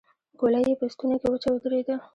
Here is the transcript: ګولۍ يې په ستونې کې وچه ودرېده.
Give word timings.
ګولۍ 0.39 0.63
يې 0.69 0.75
په 0.79 0.85
ستونې 0.93 1.17
کې 1.21 1.27
وچه 1.29 1.49
ودرېده. 1.51 1.95